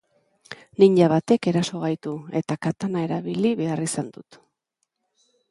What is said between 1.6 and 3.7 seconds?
gaitu eta katana erabili